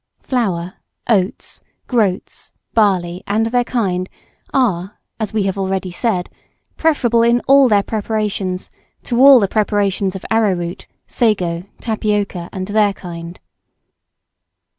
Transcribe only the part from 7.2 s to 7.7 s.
in all